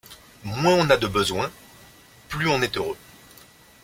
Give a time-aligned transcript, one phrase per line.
[0.43, 1.51] Moins on a de besoins,
[2.27, 2.97] plus on est heureux.